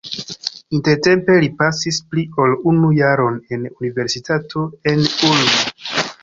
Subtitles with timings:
[0.77, 5.55] Intertempe li pasis pli ol unu jaron en universitato en Ulm.